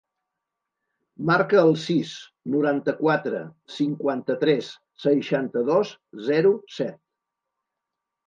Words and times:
Marca 1.29 1.59
el 1.63 1.73
sis, 1.81 2.13
noranta-quatre, 2.53 3.41
cinquanta-tres, 3.75 4.71
seixanta-dos, 5.05 5.91
zero, 6.31 6.55
set. 6.79 6.99